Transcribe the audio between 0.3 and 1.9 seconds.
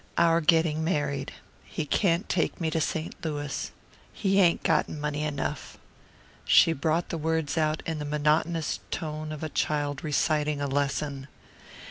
getting married. He